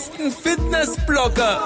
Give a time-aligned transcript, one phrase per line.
[0.00, 1.60] tollsten Fitnessblogger,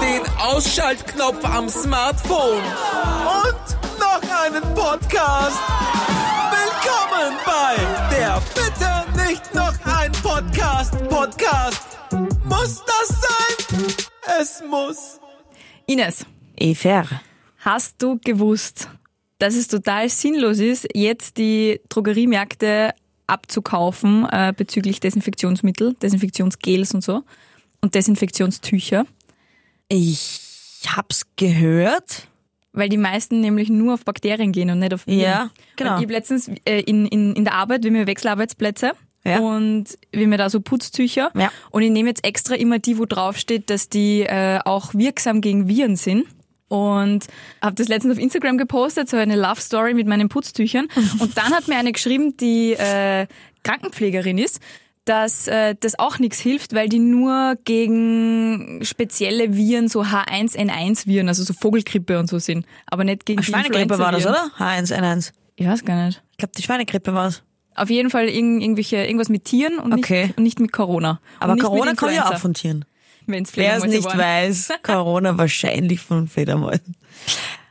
[0.00, 5.58] den Ausschaltknopf am Smartphone und noch einen Podcast.
[6.50, 10.92] Willkommen bei der Bitte nicht noch ein Podcast.
[11.08, 11.98] Podcast.
[12.44, 13.84] Muss das sein?
[14.40, 15.20] Es muss.
[15.86, 16.26] Ines,
[16.56, 17.06] Efer.
[17.58, 18.90] hast du gewusst,
[19.38, 22.94] dass es total sinnlos ist, jetzt die Drogeriemärkte
[23.26, 27.22] abzukaufen äh, bezüglich Desinfektionsmittel, Desinfektionsgels und so
[27.82, 29.04] und Desinfektionstücher,
[29.88, 30.40] Ich
[30.86, 32.28] hab's gehört.
[32.72, 35.20] weil die meisten nämlich nur auf Bakterien gehen und nicht auf Viren.
[35.20, 35.90] Ja, genau.
[35.92, 38.92] Und ich habe letztens äh, in, in, in der Arbeit, wir haben Wechselarbeitsplätze
[39.26, 39.38] Ja.
[39.40, 41.50] und wir haben da so Putztücher Ja.
[41.70, 45.68] und ich nehme jetzt extra immer die, wo draufsteht, dass die äh, auch wirksam gegen
[45.68, 46.24] Viren sind.
[46.68, 47.26] Und
[47.60, 50.88] habe das letztens auf Instagram gepostet, so eine Love Story mit meinen Putztüchern.
[51.18, 53.26] Und dann hat mir eine geschrieben, die äh,
[53.62, 54.58] Krankenpflegerin ist,
[55.04, 61.42] dass äh, das auch nichts hilft, weil die nur gegen spezielle Viren, so H1N1-Viren, also
[61.42, 64.50] so Vogelgrippe und so sind, aber nicht gegen die Schweinegrippe war das, oder?
[64.58, 65.32] H1N1.
[65.56, 66.22] Ich weiß gar nicht.
[66.32, 67.42] Ich glaube, die Schweinegrippe war's.
[67.74, 70.26] Auf jeden Fall irgend, irgendwelche, irgendwas mit Tieren und, Okay.
[70.26, 71.20] nicht, und nicht mit Corona.
[71.40, 72.84] Aber Corona kommt ja auch von Tieren.
[73.26, 74.18] wenn's Wer es nicht waren.
[74.18, 76.96] weiß, Corona wahrscheinlich von Fledermäusen.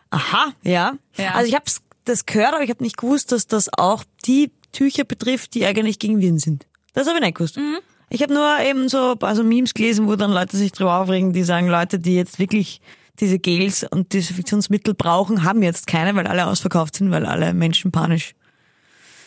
[0.09, 0.93] Aha, ja.
[1.17, 1.31] Ja.
[1.35, 1.65] Also ich habe
[2.05, 5.99] das gehört, aber ich habe nicht gewusst, dass das auch die Tücher betrifft, die eigentlich
[5.99, 6.65] gegen Viren sind.
[6.93, 7.57] Das habe ich nicht gewusst.
[7.57, 7.77] Mhm.
[8.09, 11.43] Ich habe nur eben so also Memes gelesen, wo dann Leute sich drüber aufregen, die
[11.43, 12.81] sagen, Leute, die jetzt wirklich
[13.19, 17.91] diese Gels und Desinfektionsmittel brauchen, haben jetzt keine, weil alle ausverkauft sind, weil alle Menschen
[17.91, 18.33] panisch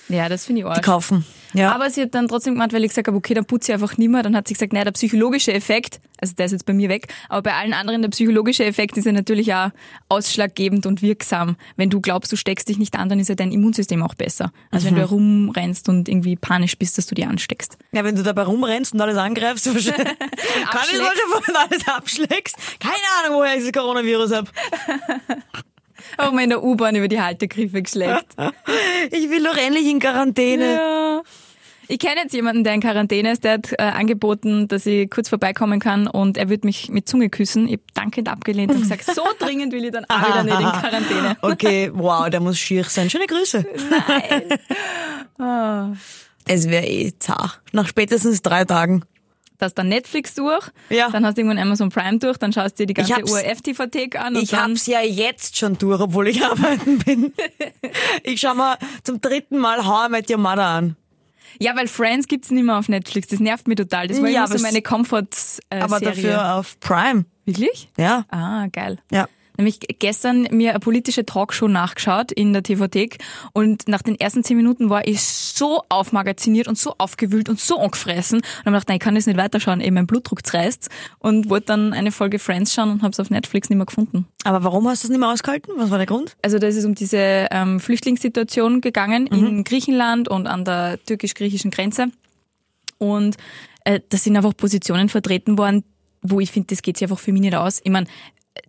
[0.08, 0.84] Ja, das finde ich die arg.
[0.84, 1.24] kaufen.
[1.54, 1.72] Ja.
[1.74, 3.96] Aber sie hat dann trotzdem gemeint, weil ich gesagt habe, okay, dann putze ich einfach
[3.96, 4.22] nicht mehr.
[4.22, 7.06] Dann hat sie gesagt, naja, der psychologische Effekt, also der ist jetzt bei mir weg,
[7.28, 9.70] aber bei allen anderen, der psychologische Effekt ist ja natürlich auch
[10.08, 11.56] ausschlaggebend und wirksam.
[11.76, 14.52] Wenn du glaubst, du steckst dich nicht an, dann ist ja dein Immunsystem auch besser.
[14.70, 14.86] als Mhm.
[14.88, 17.78] wenn du herumrennst und irgendwie panisch bist, dass du dich ansteckst.
[17.92, 22.56] Ja, wenn du dabei rumrennst und alles angreifst, kann ich schon alles abschlägst.
[22.80, 22.94] Keine
[23.24, 24.50] Ahnung, woher ich das Coronavirus hab.
[26.18, 28.34] Auch mal in der U-Bahn über die Haltegriffe geschleckt.
[29.10, 30.74] Ich will doch endlich in Quarantäne.
[30.76, 31.22] Ja.
[31.88, 35.28] Ich kenne jetzt jemanden, der in Quarantäne ist, der hat äh, angeboten, dass ich kurz
[35.28, 37.66] vorbeikommen kann und er wird mich mit Zunge küssen.
[37.66, 40.80] Ich habe dankend abgelehnt und gesagt, so dringend will ich dann auch wieder nicht in
[40.80, 41.36] Quarantäne.
[41.42, 43.10] Okay, wow, der muss schier sein.
[43.10, 43.64] Schöne Grüße.
[45.38, 45.96] Nein.
[46.46, 47.60] Es wäre eh zart.
[47.72, 49.02] Nach spätestens drei Tagen.
[49.58, 51.08] Da ist dann Netflix durch, Ja.
[51.10, 54.36] dann hast du irgendwann Amazon Prime durch, dann schaust du dir die ganze ORF-TV-Thek an
[54.36, 57.32] und Ich hab's ja jetzt schon durch, obwohl ich arbeiten bin.
[58.24, 60.96] Ich schau mal zum dritten Mal How I Met Your Mother an.
[61.60, 64.08] Ja, weil Friends gibt's nicht mehr auf Netflix, das nervt mich total.
[64.08, 65.82] Das war Ja, immer so es- meine Comfort-Serie.
[65.84, 67.24] Aber dafür auf Prime.
[67.44, 67.90] Wirklich?
[67.98, 68.24] Ja.
[68.30, 68.98] Ah, geil.
[69.10, 69.28] Ja.
[69.56, 73.18] Nämlich gestern mir eine politische Talkshow nachgeschaut in der TV-Thek
[73.52, 77.78] und nach den ersten zehn Minuten war ich so aufmagaziniert und so aufgewühlt und so
[77.78, 80.88] angefressen und habe gedacht, nein, ich kann das nicht weiterschauen, eben mein Blutdruck zerreißt
[81.18, 84.26] und wollte dann eine Folge Friends schauen und habe es auf Netflix nicht mehr gefunden.
[84.42, 85.72] Aber warum hast du es nicht mehr ausgehalten?
[85.76, 86.36] Was war der Grund?
[86.42, 91.70] Also da ist es um diese ähm, Flüchtlingssituation gegangen in Griechenland und an der türkisch-griechischen
[91.70, 92.08] Grenze
[92.98, 93.36] und
[93.84, 95.84] äh, da sind einfach Positionen vertreten worden,
[96.22, 97.80] wo ich finde, das geht sich einfach für mich nicht aus.
[97.84, 98.06] Ich meine,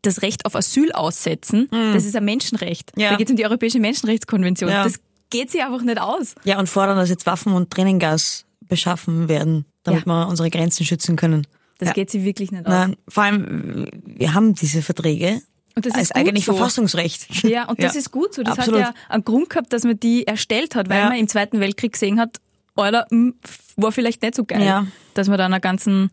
[0.01, 2.91] das Recht auf Asyl aussetzen, das ist ein Menschenrecht.
[2.95, 3.11] Ja.
[3.11, 4.69] Da geht es um die Europäische Menschenrechtskonvention.
[4.69, 4.83] Ja.
[4.83, 6.35] Das geht sich einfach nicht aus.
[6.43, 10.05] Ja, und fordern, dass jetzt Waffen und Tränengas beschaffen werden, damit Ja.
[10.07, 11.45] wir unsere Grenzen schützen können.
[11.77, 11.93] Das Ja.
[11.93, 12.71] geht sich wirklich nicht aus.
[12.71, 15.41] Nein, vor allem, wir haben diese Verträge
[15.75, 16.53] Und das ist eigentlich so.
[16.53, 17.43] Verfassungsrecht.
[17.43, 18.43] Ja, und das ist gut so.
[18.43, 18.81] Das Absolut.
[18.83, 21.09] hat ja einen Grund gehabt, dass man die erstellt hat, weil Ja.
[21.09, 22.37] man im Zweiten Weltkrieg gesehen hat,
[22.75, 23.35] Alter, hm,
[23.77, 24.87] war vielleicht nicht so geil, Ja.
[25.15, 26.11] dass man da einer ganzen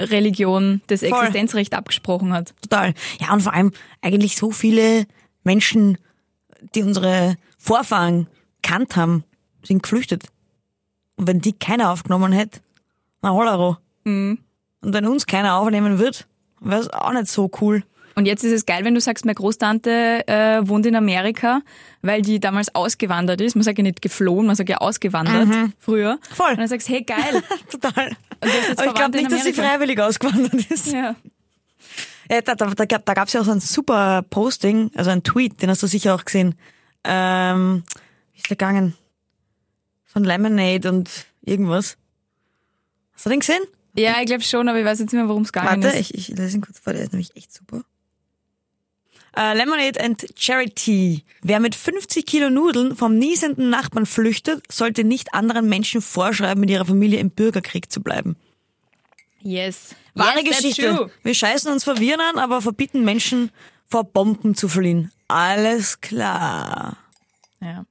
[0.00, 1.10] Religion das Voll.
[1.12, 2.54] Existenzrecht abgesprochen hat.
[2.62, 2.94] Total.
[3.20, 3.72] Ja, und vor allem
[4.02, 5.06] eigentlich so viele
[5.44, 5.98] Menschen,
[6.74, 8.26] die unsere Vorfahren
[8.62, 9.24] kannt haben,
[9.62, 10.24] sind geflüchtet.
[11.16, 12.60] Und wenn die keiner aufgenommen hätte,
[13.22, 13.76] na hollero.
[14.04, 14.38] Mhm.
[14.80, 16.26] Und wenn uns keiner aufnehmen wird,
[16.60, 17.84] wäre es auch nicht so cool.
[18.14, 21.62] Und jetzt ist es geil, wenn du sagst, meine Großtante äh, wohnt in Amerika,
[22.02, 23.54] weil die damals ausgewandert ist.
[23.54, 25.48] Man sagt ja nicht geflohen, man sagt ja ausgewandert
[25.78, 26.14] früher.
[26.14, 26.34] Mhm.
[26.34, 26.50] Voll.
[26.50, 27.42] Und dann sagst du, hey geil.
[27.70, 28.10] Total.
[28.40, 30.92] Aber ich glaube nicht, dass sie freiwillig ausgewandert ist.
[30.92, 31.14] Ja.
[32.30, 35.24] Ja, da, da, da, gab, da gab's ja auch so ein super Posting, also ein
[35.24, 36.54] Tweet, den hast du sicher auch gesehen.
[37.02, 37.82] Ähm,
[38.32, 38.94] wie ist der gegangen?
[40.04, 41.10] Von Lemonade und
[41.42, 41.96] irgendwas.
[43.14, 43.62] Hast du den gesehen?
[43.96, 46.12] ja, ich glaube schon, aber ich weiß jetzt nicht mehr, worum es gegangen Warte, ist.
[46.12, 47.82] ich, ich lese ihn kurz vor, der ist nämlich echt super.
[49.36, 51.24] Äh, Lemonade and Charity.
[51.42, 56.70] Wer mit 50 Kilo Nudeln vom niesenden Nachbarn flüchtet, sollte nicht anderen Menschen vorschreiben, mit
[56.70, 58.36] ihrer Familie im Bürgerkrieg zu bleiben.
[59.42, 59.94] Yes.
[60.14, 61.10] Wahre yes, Geschichte.
[61.22, 63.50] Wir scheißen uns vor Viren an, aber verbieten Menschen
[63.86, 65.12] vor Bomben zu fliehen.
[65.28, 66.96] Alles klar.
[67.60, 67.84] Ja.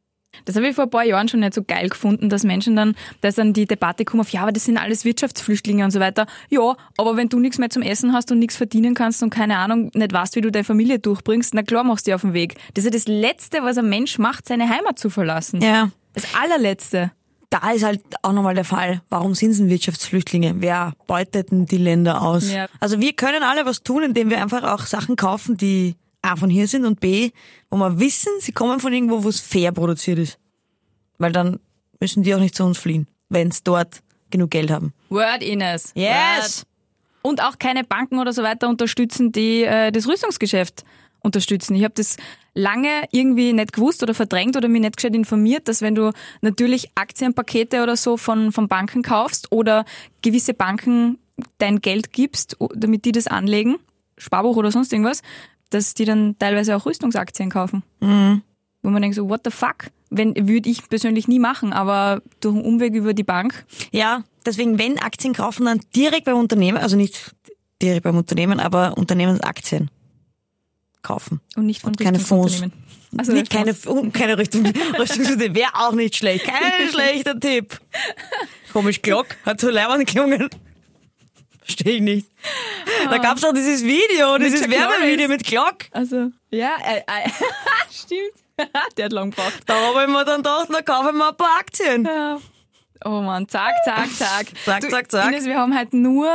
[0.46, 2.96] Das habe ich vor ein paar Jahren schon nicht so geil gefunden, dass Menschen dann,
[3.22, 6.26] dass dann die Debatte kommen auf, ja, aber das sind alles Wirtschaftsflüchtlinge und so weiter.
[6.50, 9.58] Ja, aber wenn du nichts mehr zum Essen hast und nichts verdienen kannst und keine
[9.58, 12.34] Ahnung, nicht weißt, wie du deine Familie durchbringst, na klar machst du dich auf den
[12.34, 12.56] Weg.
[12.74, 15.62] Das ist ja das Letzte, was ein Mensch macht, seine Heimat zu verlassen.
[15.62, 15.90] Ja.
[16.14, 17.12] Das allerletzte.
[17.50, 19.02] Da ist halt auch nochmal der Fall.
[19.10, 20.56] Warum sind es denn Wirtschaftsflüchtlinge?
[20.58, 22.52] Wer beutet denn die Länder aus?
[22.52, 22.68] Ja.
[22.80, 26.50] Also wir können alle was tun, indem wir einfach auch Sachen kaufen, die A von
[26.50, 27.32] hier sind und B,
[27.70, 30.38] wo wir wissen, sie kommen von irgendwo, wo es fair produziert ist.
[31.18, 31.60] Weil dann
[32.00, 34.94] müssen die auch nicht zu uns fliehen, wenn es dort genug Geld haben.
[35.10, 35.92] Word Ines.
[35.96, 36.10] Yes!
[36.10, 36.66] Word.
[37.22, 40.86] Und auch keine Banken oder so weiter unterstützen, die äh, das Rüstungsgeschäft
[41.22, 41.76] unterstützen.
[41.76, 42.16] Ich habe das
[42.54, 46.12] lange irgendwie nicht gewusst oder verdrängt oder mich nicht gescheit informiert, dass wenn du
[46.42, 49.86] natürlich Aktienpakete oder so von, von Banken kaufst oder
[50.22, 51.20] gewisse Banken
[51.58, 53.78] dein Geld gibst, damit die das anlegen,
[54.18, 55.22] Sparbuch oder sonst irgendwas,
[55.70, 57.84] dass die dann teilweise auch Rüstungsaktien kaufen.
[58.02, 59.92] Wo man denkt so, what the fuck?
[60.10, 63.66] Wenn, würde ich persönlich nie machen, aber durch einen Umweg über die Bank.
[63.92, 67.36] Ja, deswegen, wenn Aktien kaufen, dann direkt beim Unternehmen, also nicht
[67.82, 69.92] direkt beim Unternehmen, aber Unternehmensaktien
[71.02, 71.42] kaufen.
[71.56, 72.54] Und nicht von Und keine Fonds.
[72.54, 72.90] Rüstungsunternehmen.
[73.18, 73.74] Also nicht keine,
[74.12, 74.66] keine Rüstung,
[75.00, 76.46] Rüstungshütte wäre auch nicht schlecht.
[76.46, 77.80] Kein schlechter Tipp.
[78.72, 80.50] Komisch Glock, hat so leibend gelungen.
[81.70, 82.28] Verstehe ich nicht.
[83.12, 85.30] Da gab's doch dieses Video, dieses Chuck Werbevideo Norris.
[85.30, 85.76] mit Glock.
[85.92, 87.30] Also, ja, äh, äh,
[87.92, 88.22] stimmt.
[88.98, 89.54] Der hat lang gebraucht.
[89.68, 92.06] Da habe ich mir dann gedacht, na kaufen wir ein paar Aktien.
[92.06, 92.40] Ja.
[93.06, 94.48] Oh man, zack, zack, zack.
[94.66, 95.28] Zack, Du, zack, zack.
[95.32, 96.28] Ines, wir haben halt nur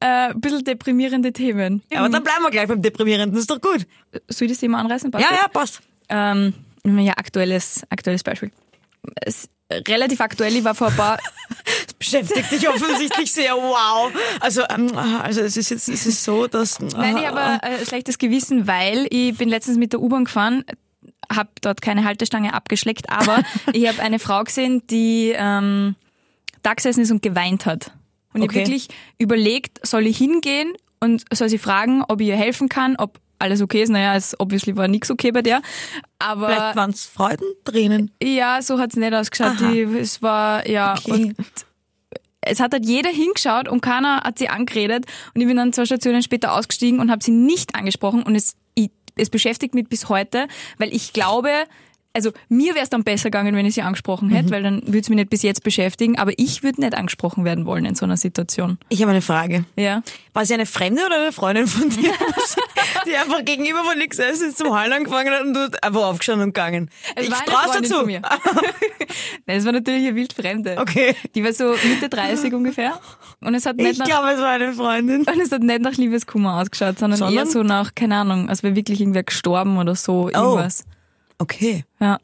[0.00, 1.82] äh, ein bisschen deprimierende Themen.
[1.94, 3.86] Aber dann bleiben wir gleich beim Deprimierenden, ist doch gut.
[4.28, 5.10] Soll ich das Thema anreißen?
[5.10, 5.40] Passt Ja, das?
[5.40, 5.80] ja, passt.
[6.10, 6.52] Ähm,
[6.84, 8.52] ja, aktuelles, aktuelles Beispiel.
[9.22, 11.18] Es, relativ aktuell, ich war vor ein paar,
[11.98, 14.12] Beschäftigt dich offensichtlich sehr, wow.
[14.40, 16.78] Also, ähm, also es ist jetzt, es ist so, dass...
[16.80, 20.64] nein, ich habe ein schlechtes Gewissen, weil ich bin letztens mit der U-Bahn gefahren,
[21.34, 25.96] habe dort keine Haltestange abgeschleckt, aber ich habe eine Frau gesehen, die ähm,
[26.62, 27.92] da gesessen ist und geweint hat.
[28.34, 28.60] Und ich Okay.
[28.60, 28.88] habe wirklich
[29.18, 33.62] überlegt, soll ich hingehen und soll sie fragen, ob ich ihr helfen kann, ob alles
[33.62, 33.88] okay ist.
[33.90, 35.62] Naja, es obviously war nichts okay bei der.
[36.18, 38.10] Aber Vielleicht waren es Freuden, Tränen.
[38.22, 39.60] ja, so hat's nicht ausgeschaut.
[39.60, 41.10] Die, es war, ja, Okay.
[41.12, 41.36] und
[42.46, 45.06] es hat halt jeder hingeschaut und keiner hat sie angeredet.
[45.34, 48.22] Und ich bin dann zwei Stationen später ausgestiegen und habe sie nicht angesprochen.
[48.22, 50.46] Und es, ich, es beschäftigt mich bis heute,
[50.78, 51.50] weil ich glaube,
[52.16, 55.00] also mir wäre es dann besser gegangen, wenn ich sie angesprochen hätte, weil dann würde
[55.00, 56.18] es mich nicht bis jetzt beschäftigen.
[56.18, 58.78] Aber ich würde nicht angesprochen werden wollen in so einer Situation.
[58.88, 59.66] Ich habe eine Frage.
[59.76, 60.02] Ja.
[60.32, 62.10] War sie eine Fremde oder eine Freundin von dir,
[63.06, 66.04] die einfach gegenüber von nichts essen ist zum Heulen angefangen hat und du hast einfach
[66.04, 66.90] aufgestanden und gegangen?
[67.14, 67.94] Es ich Freundin dazu.
[67.96, 68.22] von mir.
[69.46, 70.76] Nein, es war natürlich eine wildfremde.
[70.78, 71.14] Okay.
[71.34, 72.98] Die war so Mitte 30 ungefähr.
[73.40, 75.20] Und es hat nicht Ich nach glaube, es war eine Freundin.
[75.20, 77.36] Und es hat nicht nach Liebeskummer ausgeschaut, sondern, Sondern?
[77.36, 80.84] eher so nach, keine Ahnung, als wäre wirklich irgendwer gestorben oder so, irgendwas.
[81.38, 81.84] Okay.
[82.00, 82.18] Ja.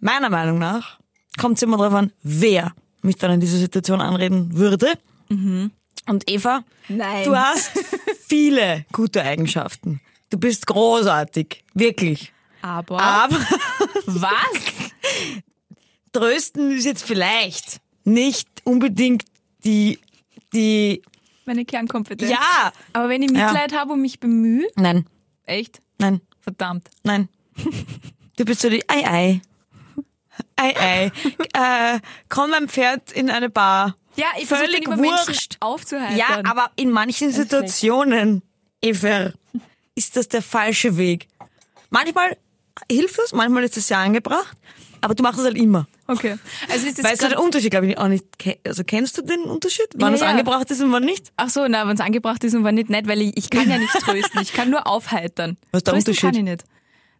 [0.00, 0.98] Meiner Meinung nach
[1.38, 2.72] kommt es immer darauf an, wer
[3.02, 4.92] mich dann in dieser Situation anreden würde.
[5.28, 5.70] Und
[6.26, 7.24] Eva, Nein.
[7.24, 7.70] du hast
[8.26, 10.00] viele gute Eigenschaften.
[10.28, 11.64] Du bist großartig.
[11.74, 12.32] Wirklich.
[12.62, 13.00] Aber.
[13.00, 13.36] Aber
[14.06, 14.92] was?
[16.12, 19.24] trösten ist jetzt vielleicht nicht unbedingt
[19.64, 19.98] die,
[20.52, 21.02] die,
[21.46, 22.30] Meine Kernkompetenz.
[22.30, 22.72] ja.
[22.92, 25.06] Aber wenn ich Mitleid habe und mich bemühe, Nein,
[25.44, 25.80] echt?
[25.98, 26.88] nein, Verdammt.
[27.04, 27.28] nein.
[28.36, 29.42] Du bist so die, ei, ei.
[30.56, 31.12] Ei, ei.
[31.52, 32.00] Äh,
[32.30, 33.96] komm mein Pferd in eine Bar.
[34.16, 35.56] Ja, ich versuche Völlig immer Menschen wurscht.
[35.60, 36.16] aufzuhalten.
[36.16, 38.42] Ja, aber in manchen Situationen,
[38.80, 39.32] Eva,
[39.94, 41.28] ist das der falsche Weg.
[41.90, 42.38] Manchmal
[42.90, 44.56] hilft es, manchmal ist es ja angebracht,
[45.02, 45.86] aber du machst es halt immer.
[46.10, 46.36] Okay.
[46.70, 48.24] Also ist das Weißt du den Unterschied, glaube ich, auch nicht.
[48.66, 49.86] Also kennst du den Unterschied?
[49.94, 50.28] Wann Ja, es ja.
[50.28, 51.32] angebracht ist und wann nicht?
[51.36, 53.68] Ach so, na, wenn es angebracht ist und war nicht nett, weil ich, ich kann
[53.70, 54.42] ja nicht trösten.
[54.42, 55.56] Ich kann nur aufheitern.
[55.72, 56.30] Was ist der trösten Unterschied?
[56.30, 56.64] kann ich nicht.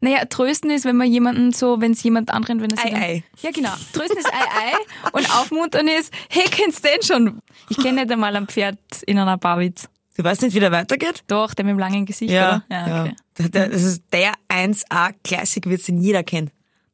[0.02, 3.24] Naja, trösten ist, wenn man jemanden so, wenn es jemand anderen, wenn sich Ei, ei.
[3.42, 3.68] Ja, genau.
[3.92, 7.42] Trösten ist Ei, Ei und aufmuntern ist, hey, kennst du den schon?
[7.68, 9.88] Ich kenne nicht einmal ein Pferd in einer Barwitz.
[10.16, 11.22] Du weißt nicht, wie der weitergeht?
[11.28, 12.64] Doch, der mit dem langen Gesicht, oder?
[12.70, 13.14] Ja, okay.
[13.38, 16.50] Der, der, das ist der 1A Classic-Witz, den jeder kennt.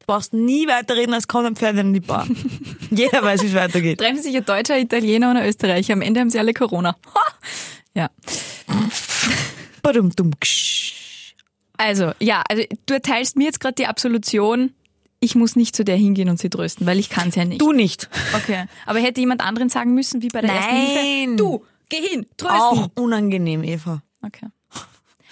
[0.07, 2.25] Du brauchst nie weiterreden, als ein Pferd in die Bar.
[2.91, 3.99] jeder weiß, wie es weitergeht.
[3.99, 5.91] Treffen sich ein Deutscher, Italiener und ein Österreicher.
[5.91, 6.95] Am Ende haben sie alle Corona.
[7.93, 8.09] Ja.
[11.75, 14.73] Also, ja, also du erteilst mir jetzt gerade die Absolution,
[15.19, 17.59] ich muss nicht zu der hingehen und sie trösten, weil ich kann es ja nicht.
[17.59, 18.09] Du nicht.
[18.33, 18.65] Okay.
[18.85, 20.85] Aber hätte jemand anderen sagen müssen, wie bei der ersten Nein.
[20.85, 21.35] Hilfe?
[21.35, 22.59] Du, geh hin, trösten.
[22.61, 24.01] Auch unangenehm, Eva.
[24.21, 24.47] Okay.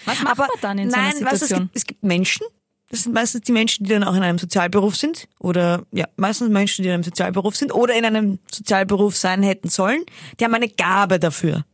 [0.03, 1.67] Was macht man dann in nein, so einer weißt du, es, Situation?
[1.67, 2.45] gibt, es gibt Menschen,
[2.89, 6.49] das sind meistens die Menschen, die dann auch in einem Sozialberuf sind oder ja, meistens
[6.49, 10.03] Menschen, die in einem Sozialberuf sind oder in einem Sozialberuf sein hätten sollen,
[10.39, 11.65] die haben eine Gabe dafür.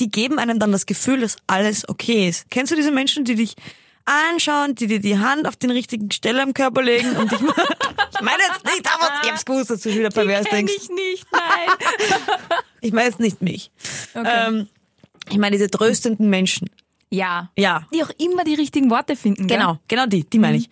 [0.00, 2.50] Die geben einem dann das Gefühl, dass alles okay ist.
[2.50, 3.54] Kennst du diese Menschen, die dich
[4.04, 8.20] anschauen, die dir die Hand auf den richtigen Stelle am Körper legen und ich, ich
[8.20, 10.72] meine jetzt nicht, aber ich hab's gewusst, dass du wieder pervers denkst.
[10.76, 12.58] ich nicht, nein.
[12.84, 13.70] Ich meine jetzt nicht mich.
[14.12, 14.48] Okay.
[14.48, 14.68] Ähm,
[15.30, 16.68] ich meine diese tröstenden Menschen.
[17.12, 17.50] Ja.
[17.58, 19.58] Ja, Die auch immer die richtigen Worte finden, gell?
[19.58, 20.68] genau, genau die, die meine ich.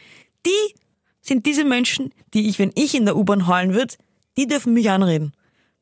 [0.46, 0.74] Die
[1.20, 3.94] sind diese Menschen, die ich, wenn ich in der U-Bahn heulen würde,
[4.36, 5.32] die dürfen mich anreden.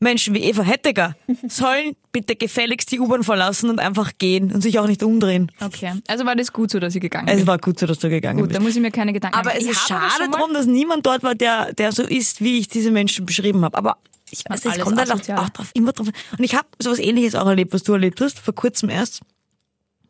[0.00, 1.16] Menschen wie Eva Hetteger
[1.48, 5.50] sollen bitte gefälligst die U-Bahn verlassen und einfach gehen und sich auch nicht umdrehen.
[5.60, 5.92] Okay.
[6.06, 7.46] Also war das gut so, dass ich gegangen Es bin.
[7.48, 8.60] war gut so, dass du gegangen Gut, bist.
[8.60, 9.58] da muss ich mir keine Gedanken Aber machen.
[9.58, 12.58] es Ich ist aber schade drum, dass niemand dort war, der, der so ist, wie
[12.58, 13.76] ich diese Menschen beschrieben habe.
[13.76, 13.96] Aber
[14.30, 16.08] ich weiß, es kommt halt auch, auch drauf, immer drauf.
[16.36, 19.20] Und ich habe sowas ähnliches auch erlebt, was du erlebt hast, vor kurzem erst.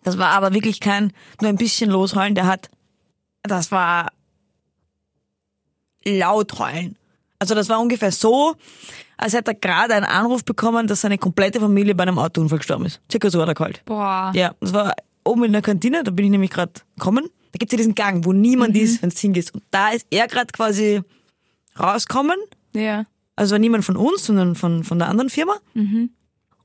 [0.02, 2.70] Das war aber wirklich kein nur ein bisschen losheulen, der hat,
[3.42, 4.12] das war
[6.04, 6.96] laut heulen.
[7.38, 8.56] Also das war ungefähr so,
[9.16, 12.86] als hätte er gerade einen Anruf bekommen, dass seine komplette Familie bei einem Autounfall gestorben
[12.86, 13.00] ist.
[13.10, 13.84] Circa so hat er kalt.
[13.84, 14.32] Boah.
[14.34, 17.28] Ja, das war oben in der Kantine, da bin ich nämlich gerade gekommen.
[17.52, 19.54] Da gibt's ja diesen Gang, wo niemand ist, wenn du hingehst.
[19.54, 21.02] Und da ist er gerade quasi
[21.78, 22.36] rauskommen.
[22.74, 23.04] Ja.
[23.36, 25.54] Also war niemand von uns, sondern von, von der anderen Firma.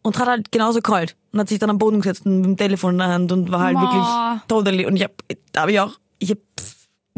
[0.03, 1.15] Und hat halt genauso kalt.
[1.31, 3.51] Und hat sich dann am Boden gesetzt und mit dem Telefon in der Hand und
[3.51, 3.81] war halt Ma.
[3.81, 4.85] wirklich totally.
[4.85, 5.11] Und ich hab,
[5.51, 6.37] da hab ich auch, ich hab,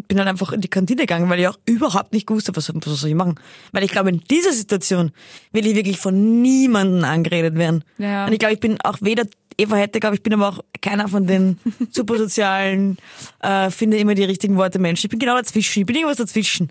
[0.08, 2.72] bin dann einfach in die Kantine gegangen, weil ich auch überhaupt nicht gewusst habe, was,
[2.74, 3.36] was soll ich machen.
[3.72, 5.12] Weil ich glaube, in dieser Situation
[5.52, 7.84] will ich wirklich von niemandem angeredet werden.
[7.98, 8.26] Ja.
[8.26, 9.26] Und ich glaube, ich bin auch weder
[9.58, 11.60] Eva Hetteger, aber ich bin aber auch keiner von den
[11.92, 12.98] supersozialen,
[13.42, 15.08] äh, finde immer die richtigen Worte Menschen.
[15.08, 15.82] Ich bin genau dazwischen.
[15.82, 16.70] Ich bin irgendwas dazwischen.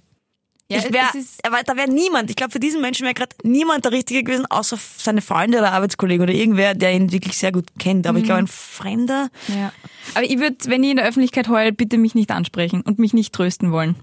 [0.70, 1.10] Ja, ich wär,
[1.42, 4.46] aber da wäre niemand, ich glaube, für diesen Menschen wäre gerade niemand der Richtige gewesen,
[4.46, 8.06] außer seine Freunde oder Arbeitskollegen oder irgendwer, der ihn wirklich sehr gut kennt.
[8.06, 9.72] Aber ich glaube, ein Fremder, Ja.
[10.14, 13.12] Aber ich würde, wenn ich in der Öffentlichkeit heul, bitte mich nicht ansprechen und mich
[13.12, 13.94] nicht trösten wollen.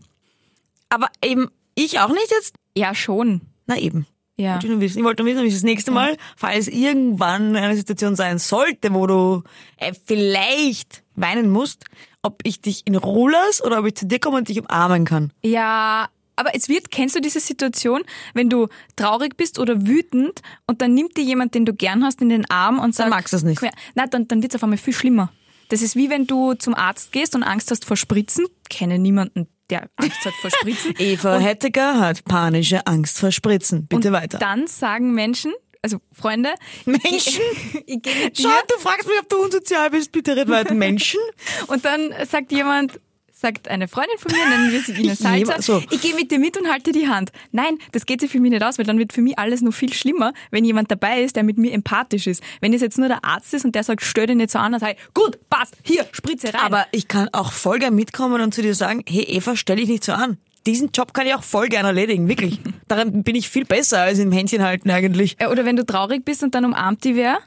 [0.90, 2.56] aber eben ich auch nicht jetzt.
[2.78, 3.42] Ja, schon.
[3.66, 4.06] Na eben.
[4.38, 4.54] Ja.
[4.54, 4.98] Wollte Ich, nur wissen.
[5.00, 8.94] ich wollte nur wissen, wie es das nächste Mal, falls irgendwann eine Situation sein sollte,
[8.94, 9.44] wo du
[9.78, 11.86] äh, vielleicht weinen musst,
[12.22, 15.06] ob ich dich in Ruhe lasse oder ob ich zu dir komme und dich umarmen
[15.06, 15.32] kann.
[15.44, 18.02] Ja, aber es wird, kennst du diese Situation,
[18.34, 22.22] wenn du traurig bist oder wütend und dann nimmt dir jemand, den du gern hast,
[22.22, 23.62] in den Arm und sagt, magst du es nicht.
[23.96, 25.32] Na, dann, dann wird's auf einmal viel schlimmer.
[25.70, 28.46] Das ist wie wenn du zum Arzt gehst und Angst hast vor Spritzen.
[28.70, 30.94] Kenne niemanden, der Angst hat vor Spritzen.
[30.98, 33.88] Eva Hetteger hat panische Angst vor Spritzen.
[33.88, 34.38] Bitte und weiter.
[34.38, 36.50] Dann sagen Menschen, also Freunde,
[36.86, 37.10] Menschen?
[37.86, 40.12] ich, ich mit Schau, du fragst mich, ob du unsozial bist.
[40.12, 40.74] Bitte red weiter.
[40.74, 41.22] Menschen?
[41.68, 43.00] und dann sagt jemand,
[43.42, 45.84] sagt eine Freundin von mir, nennen wir sie Ines Salzer, Jemand- so.
[45.90, 47.32] ich gehe mit dir mit und halte die Hand.
[47.52, 49.74] Nein, das geht sich für mich nicht aus, weil dann wird für mich alles noch
[49.74, 52.44] viel schlimmer, wenn jemand dabei ist, der mit mir empathisch ist.
[52.62, 54.72] Wenn es jetzt nur der Arzt ist und der sagt, stell dich nicht so an,
[54.74, 56.62] dann sage ich, gut, passt, hier, Spritze rein.
[56.62, 59.90] Aber ich kann auch voll gern mitkommen und zu dir sagen, hey Eva, stell dich
[59.90, 60.38] nicht so an.
[60.68, 62.60] Diesen Job kann ich auch voll gern erledigen, wirklich.
[62.88, 65.36] Daran bin ich viel besser als im Händchen halten eigentlich.
[65.40, 67.40] Äh, Oder wenn du traurig bist und dann umarmt die wer.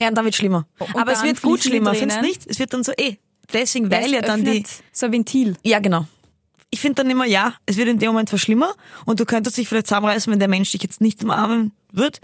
[0.00, 0.66] Ja, und dann wird schlimmer.
[0.94, 2.46] Aber es wird gut schlimmer, findest du nicht?
[2.46, 3.18] Es wird dann so, eh,
[3.52, 4.64] deswegen, weil ja dann die...
[4.92, 5.56] So ein Ventil.
[5.62, 6.06] Ja, genau.
[6.70, 9.56] Ich finde dann immer, ja, es wird in dem Moment zwar schlimmer und du könntest
[9.56, 12.20] dich vielleicht zusammenreißen, wenn der Mensch dich jetzt nicht umarmen wird.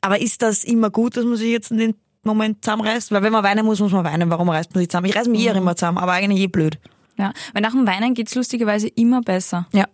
[0.00, 3.12] Aber ist das immer gut, dass man sich jetzt in dem Moment zusammenreißt?
[3.12, 4.30] Weil wenn man weinen muss, muss man weinen.
[4.30, 5.06] Warum reißt man sich zusammen?
[5.06, 6.78] Ich reiß mich eh immer zusammen, aber eigentlich eh blöd.
[7.18, 9.68] Ja, weil nach dem Weinen geht's lustigerweise immer besser.
[9.72, 9.86] Ja.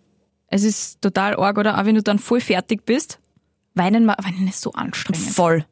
[0.47, 1.77] Es ist total arg, oder?
[1.77, 3.19] Auch wenn du dann voll fertig bist.
[3.73, 5.29] Weinen, weinen ist so anstrengend.
[5.29, 5.65] Voll.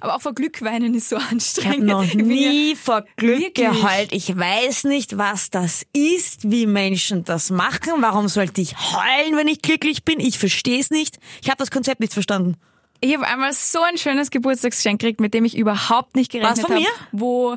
[0.00, 1.86] Aber auch vor Glück weinen ist so Ich habe anstrengend.
[1.86, 3.54] noch bin ja- nie vor Glück Wirklich?
[3.70, 4.12] geheult.
[4.12, 7.92] Ich weiß nicht, was das ist, wie Menschen das machen.
[8.00, 10.18] Warum sollte ich heulen, wenn ich glücklich bin?
[10.20, 11.18] Ich verstehe es nicht.
[11.42, 12.56] Ich habe das Konzept nicht verstanden.
[13.00, 16.62] Ich habe einmal so ein schönes Geburtstagsgeschenk gekriegt, mit dem ich überhaupt nicht gerechnet Was
[16.64, 16.74] habe.
[16.74, 16.88] von mir?
[17.10, 17.56] Wo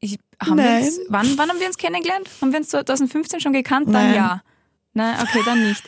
[0.00, 0.80] ich, haben Nein.
[0.82, 2.28] wir uns, wann, wann haben wir uns kennengelernt?
[2.40, 3.86] Haben wir uns 2015 schon gekannt?
[3.88, 4.14] Dann Nein.
[4.14, 4.42] ja.
[4.94, 5.82] Nein, okay, dann nicht.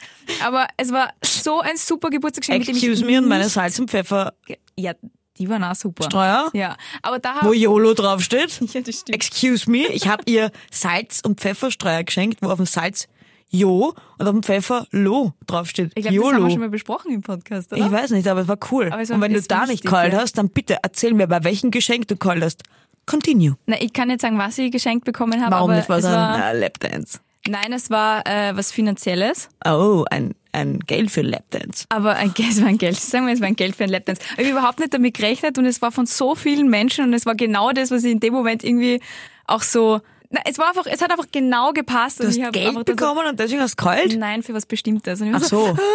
[0.44, 3.78] Aber es war so ein super Geburtstagsgeschenk, mit dem ich Excuse me und meine Salz-
[3.78, 4.92] und ge- Ja,
[5.38, 6.08] die waren auch super.
[6.52, 8.60] Ja, aber da wo YOLO draufsteht.
[8.72, 9.14] ja, das stimmt.
[9.14, 13.08] Excuse me, ich habe ihr Salz- und Pfefferstreuer geschenkt, wo auf dem Salz
[13.50, 15.92] Jo und auf dem Pfeffer Lo draufsteht.
[15.94, 17.84] Ich glaube, das haben wir schon mal besprochen im Podcast, oder?
[17.84, 18.86] Ich weiß nicht, aber es war cool.
[18.98, 20.20] Es war- und wenn du da nicht kalt ja.
[20.20, 22.62] hast, dann bitte erzähl mir, bei welchem Geschenk du kalt hast.
[23.06, 23.56] Continue.
[23.64, 26.04] Na, ich kann nicht sagen, was ich geschenkt bekommen habe, Warum aber nicht was es
[26.06, 27.20] ein war, äh, Lapdance?
[27.48, 29.48] nein, es war äh, was Finanzielles.
[29.64, 31.84] Oh, ein, ein Geld für Lapdance.
[31.88, 32.96] Aber ein Geld, es war ein Geld.
[32.96, 34.22] Sagen wir, es war ein Geld für ein Lapdance.
[34.32, 37.26] Ich habe überhaupt nicht damit gerechnet und es war von so vielen Menschen und es
[37.26, 39.00] war genau das, was ich in dem Moment irgendwie
[39.46, 40.00] auch so.
[40.30, 42.20] Na, es war einfach, es hat einfach genau gepasst.
[42.20, 44.12] Du und hast Geld bekommen und deswegen hast du kalt?
[44.12, 45.22] So, nein, für was Bestimmtes.
[45.22, 45.76] Ach so.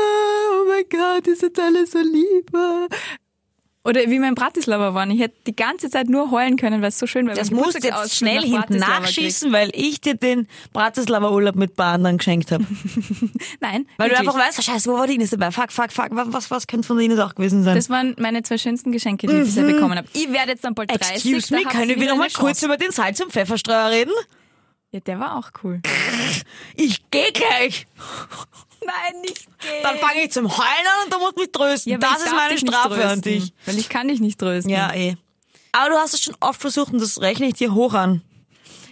[0.44, 2.52] Ah, oh mein Gott, ist jetzt alles so lieb.
[3.86, 5.12] Oder wie wir in Bratislava waren.
[5.12, 7.36] Ich hätte die ganze Zeit nur heulen können, weil es so schön war.
[7.36, 11.56] Das Mein musst du jetzt schnell nach hinten nachschießen, weil ich dir den Bratislava Urlaub
[11.56, 12.64] mit Bahn dann geschenkt habe.
[12.64, 12.74] krieg.
[13.60, 14.20] Nein, Weil du wirklich.
[14.20, 15.52] einfach weißt, oh, scheiße, wo war die Ines dabei?
[15.52, 17.76] Fuck, fuck, fuck, was, was, könnte von Ines auch gewesen sein?
[17.76, 20.08] Das waren meine zwei schönsten Geschenke, die ich bisher bekommen habe.
[20.14, 21.26] Ich werde jetzt dann bald 30.
[21.26, 21.36] Mhm.
[21.36, 24.14] Excuse me, können wir wieder noch mal kurz über den Salz- und Pfefferstreuer reden?
[24.92, 25.82] Ja, der war auch cool.
[26.76, 27.88] Ich geh gleich.
[28.86, 29.84] Nein, nicht gehen.
[29.84, 31.92] Dann fange ich zum Heulen an und du musst mich trösten.
[31.92, 33.54] ja, das ist meine Strafe an dich.
[33.66, 34.72] Weil ich kann dich nicht trösten.
[34.72, 35.16] Ja, eh.
[35.72, 38.22] Aber du hast es schon oft versucht und das rechne ich dir hoch an.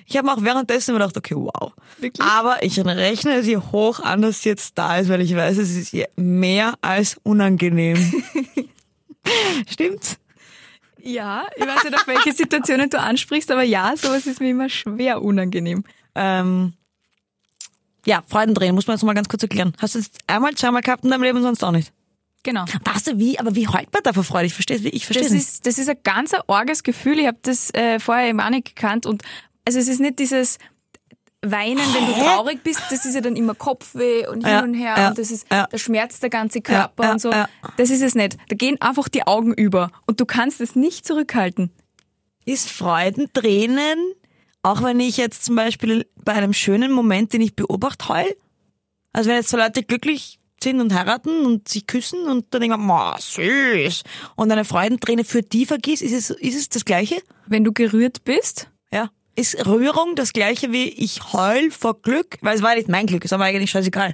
[0.07, 1.71] Ich habe auch währenddessen immer gedacht, okay, wow.
[1.99, 2.27] Wirklich?
[2.27, 5.57] Aber ich rechne es ihr hoch an, dass sie jetzt da ist, weil ich weiß,
[5.57, 7.97] es ist ihr mehr als unangenehm.
[9.71, 10.17] Stimmt's?
[11.03, 14.69] Ja, ich weiß nicht, auf welche Situationen du ansprichst, aber ja, sowas ist mir immer
[14.69, 15.83] schwer unangenehm.
[16.13, 16.73] Ähm,
[18.05, 19.73] ja, Freudendrehen, muss man jetzt mal ganz kurz erklären.
[19.79, 21.91] Hast du jetzt einmal, zweimal gehabt in deinem Leben, sonst auch nicht?
[22.43, 22.65] Genau.
[22.83, 24.47] Weißt du wie, aber wie heult man da vor Freude?
[24.47, 25.41] Ich verstehe ich verstehe Das nicht.
[25.43, 27.19] ist, das ist ein ganz arges Gefühl.
[27.19, 29.05] Ich habe das äh, vorher eben auch nicht gekannt.
[29.05, 29.21] Und
[29.65, 30.57] also es ist nicht dieses
[31.43, 32.23] Weinen, wenn du Hä?
[32.23, 35.17] traurig bist, das ist ja dann immer Kopfweh und hin Ja, und her ja, und
[35.17, 35.67] das ist, ja.
[35.69, 37.31] da schmerzt der ganze Körper und so.
[37.77, 38.37] Das ist es nicht.
[38.49, 41.71] Da gehen einfach die Augen über und du kannst es nicht zurückhalten.
[42.45, 43.97] Ist Freudentränen,
[44.63, 48.35] auch wenn ich jetzt zum Beispiel bei einem schönen Moment, den ich beobachte, heul?
[49.13, 52.77] Also wenn jetzt zwei Leute glücklich sind und heiraten und sich küssen und dann denkt
[52.77, 54.03] man, ma, süß.
[54.35, 57.17] Und eine Freudenträne für die vergisst, ist es, ist es das Gleiche?
[57.47, 59.09] Wenn du gerührt bist, Ja.
[59.33, 62.37] Ist Rührung das Gleiche wie ich heul vor Glück?
[62.41, 64.13] Weil es war nicht mein Glück, es war mir eigentlich scheißegal.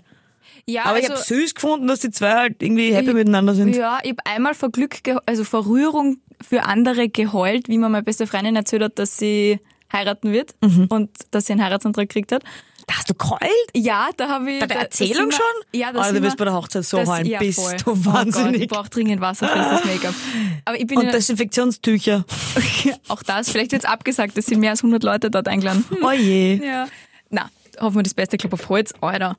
[0.67, 3.75] ja, Aber ich also, habe süß gefunden, dass die zwei halt irgendwie happy miteinander sind.
[3.75, 8.03] Ja, ich habe einmal vor Glück, also vor Rührung für andere geheult, wie mir meine
[8.03, 9.59] beste Freundin erzählt hat, dass sie
[9.91, 10.85] heiraten wird Mhm.
[10.89, 12.43] und dass sie einen Heiratsantrag gekriegt hat.
[12.87, 13.41] Da hast du geheult?
[13.75, 14.59] Ja, da habe ich...
[14.61, 15.79] Bei der da- da Erzählung wir- schon?
[15.79, 17.25] Ja, da Alter, sind du wirst wir- bei der Hochzeit so das- heulen.
[17.25, 17.75] ja, Bist voll.
[17.75, 18.61] du Oh Gott, wahnsinnig.
[18.61, 20.15] ich brauche dringend wasserfestes Make-up.
[20.63, 22.23] Aber ich bin Und in, Desinfektionstücher.
[23.09, 25.83] auch das, vielleicht wird's abgesagt, es sind mehr als 100 Leute dort eingeladen.
[25.89, 25.97] Hm.
[26.03, 26.61] Oh je.
[26.65, 26.87] Ja.
[27.29, 27.49] Na,
[27.81, 29.35] hoffen wir das Beste, Club auf Holz, Alter.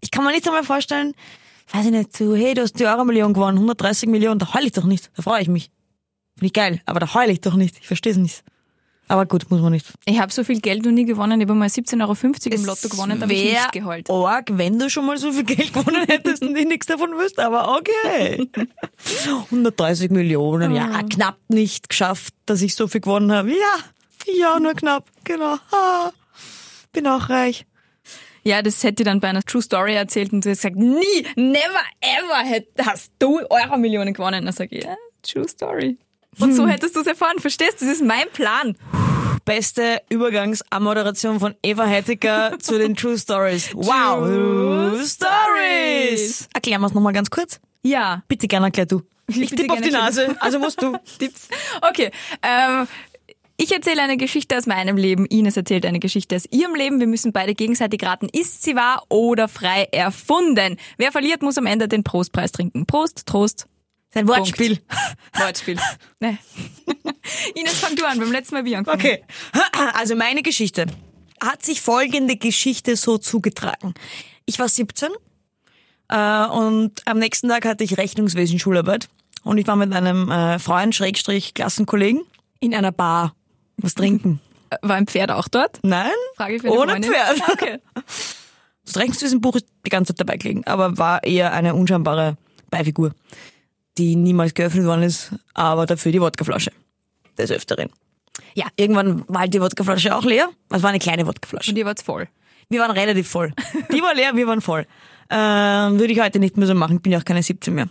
[0.00, 1.12] Ich kann mir nicht einmal vorstellen,
[1.72, 4.72] weiß ich nicht, so, hey, du hast die Euro-Million gewonnen, 130 Millionen, da heul ich
[4.72, 5.10] doch nicht.
[5.16, 5.70] Da freue ich mich.
[6.36, 7.76] Finde ich geil, aber da heul ich doch nicht.
[7.80, 8.44] Ich verstehe es nicht.
[9.08, 9.86] Aber gut, muss man nicht.
[10.04, 12.88] Ich habe so viel Geld noch nie gewonnen, ich habe mal 17,50 Euro im Lotto
[12.88, 14.10] gewonnen, da habe ich nicht geheult.
[14.10, 17.44] Arg, wenn du schon mal so viel Geld gewonnen hättest und ich nichts davon wüsste,
[17.44, 18.48] aber okay.
[19.50, 23.50] 130 Millionen, ja, knapp nicht geschafft, dass ich so viel gewonnen habe.
[23.50, 25.56] Ja, ja, nur knapp, genau.
[25.72, 26.10] Ah,
[26.92, 27.64] bin auch reich.
[28.44, 31.26] Ja, das hätte ich dann bei einer True Story erzählt und du hast gesagt, nie,
[31.36, 34.44] never ever hast du Euro Millionen gewonnen.
[34.44, 35.98] Dann sage ich, ja, True Story.
[36.38, 37.80] Und so hättest du es erfahren, verstehst?
[37.80, 38.76] Das ist mein Plan.
[39.44, 43.70] Beste Übergangsammoderation von Eva Hettiker zu den True Stories.
[43.74, 46.48] Wow, True Stories.
[46.52, 47.60] Erklären wir es nochmal ganz kurz.
[47.82, 49.02] Ja, Bitte gerne erklär du.
[49.26, 50.96] Ich bitte tippe auf die Nase, also musst du.
[51.18, 51.48] Tipps.
[51.82, 52.10] Okay.
[52.42, 52.86] Ähm,
[53.56, 55.26] ich erzähle eine Geschichte aus meinem Leben.
[55.26, 57.00] Ines erzählt eine Geschichte aus ihrem Leben.
[57.00, 60.76] Wir müssen beide gegenseitig raten, ist sie wahr oder frei erfunden.
[60.96, 62.86] Wer verliert, muss am Ende den Prostpreis trinken.
[62.86, 63.66] Prost, Trost,
[64.18, 64.80] Sein Wortspiel.
[65.34, 65.78] Wortspiel.
[66.20, 66.38] nee.
[67.54, 68.18] Ines, fang du an.
[68.18, 69.00] Beim letzten Mal wie angefangen.
[69.00, 69.22] Okay,
[69.94, 70.86] also meine Geschichte.
[71.40, 73.94] Hat sich folgende Geschichte so zugetragen.
[74.44, 75.08] Ich war 17
[76.08, 79.08] äh, und am nächsten Tag hatte ich Rechnungswesen-Schularbeit
[79.44, 82.22] und ich war mit einem äh, Freund, Schrägstrich, Klassenkollegen
[82.58, 83.36] in einer Bar
[83.76, 84.40] was trinken.
[84.82, 85.78] War ein Pferd auch dort?
[85.82, 87.12] Nein, Frage für eine ohne Freundin.
[87.12, 87.40] Pferd.
[87.52, 87.78] Okay.
[88.84, 92.36] Das Rechnungswesenbuch ist die ganze Zeit dabei gelegen, aber war eher eine unscheinbare
[92.68, 93.12] Beifigur,
[93.98, 96.72] die niemals geöffnet worden ist, aber dafür die Wodkaflasche
[97.36, 97.90] des Öfteren.
[98.54, 100.48] Ja, irgendwann war halt die Wodkaflasche auch leer.
[100.70, 101.70] Es war eine kleine Wodkaflasche.
[101.72, 102.28] Und ihr wart's voll.
[102.68, 103.52] Wir waren relativ voll.
[103.92, 104.86] Die war leer, wir waren voll.
[105.30, 107.88] Ähm, würde ich heute nicht mehr so machen, ich bin ja auch keine 17 mehr.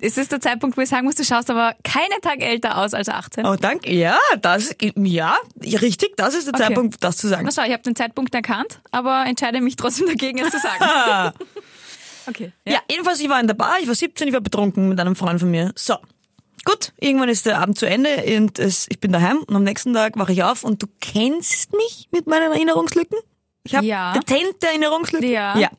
[0.00, 2.94] Es ist der Zeitpunkt, wo ich sagen muss, du schaust aber keinen Tag älter aus
[2.94, 3.44] als 18.
[3.44, 3.92] Oh, danke.
[3.92, 6.64] Ja, das, ja, richtig, das ist der Okay.
[6.64, 7.44] Zeitpunkt, das zu sagen.
[7.44, 11.34] Na schau, ich habe den Zeitpunkt erkannt, aber entscheide mich trotzdem dagegen, es zu sagen.
[12.28, 12.52] Okay.
[12.66, 12.80] Ja.
[12.90, 15.40] jedenfalls, ich war in der Bar, ich war 17, ich war betrunken mit einem Freund
[15.40, 15.72] von mir.
[15.76, 15.96] So.
[16.64, 19.94] Gut, irgendwann ist der Abend zu Ende und es, ich bin daheim und am nächsten
[19.94, 23.18] Tag wache ich auf und du kennst mich mit meinen Erinnerungslücken?
[23.64, 24.12] Ich habe Ja.
[24.12, 25.28] dezente Erinnerungslücken.
[25.30, 25.56] Ja.
[25.58, 25.70] ja.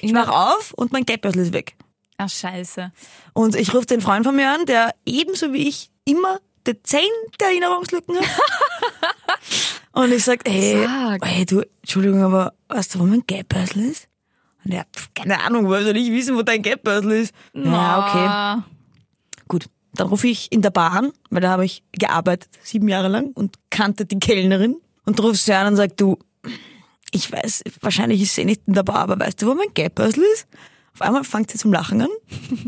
[0.00, 1.76] Ich wache auf und mein Geldbörsel ist weg.
[2.18, 2.92] Ach, scheiße.
[3.32, 7.04] Und ich rufe den Freund von mir an, der ebenso wie ich immer dezente
[7.40, 8.24] Erinnerungslücken hat.
[9.92, 11.24] und ich sag, hey, Sag.
[11.24, 14.08] hey, du, Entschuldigung, aber weißt du, wo mein Geldbörsel ist?
[14.64, 17.34] Und er, pf, keine Ahnung, woher soll ich wissen, wo dein Geldbörsel ist?
[17.52, 18.62] Ja, okay.
[19.48, 23.08] Gut, dann rufe ich in der Bar an, weil da habe ich gearbeitet, sieben Jahre
[23.08, 26.18] lang und kannte die Kellnerin und rufe sie an und sag, du,
[27.10, 30.24] ich weiß, wahrscheinlich ist sie nicht in der Bar, aber weißt du, wo mein Geldbörsel
[30.34, 30.48] ist?
[30.94, 32.08] Auf einmal fängt sie zum Lachen an.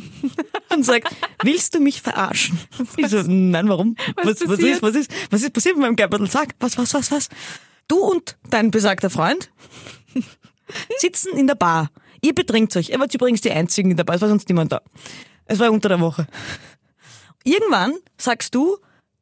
[0.74, 2.58] und sagt, willst du mich verarschen?
[2.96, 3.96] Ich so, nein, warum?
[4.16, 4.76] Was was, passiert?
[4.76, 6.28] ist, was ist, was ist passiert mit meinem Geldbeutel?
[6.28, 7.28] Sag, was, was, was, was?
[7.88, 9.50] Du und dein besagter Freund
[10.98, 11.90] sitzen in der Bar.
[12.20, 12.90] Ihr betrinkt euch.
[12.90, 14.82] Ihr wart übrigens die Einzigen in der Bar, es war sonst niemand da.
[15.46, 16.26] Es war unter der Woche.
[17.44, 18.78] Irgendwann sagst du,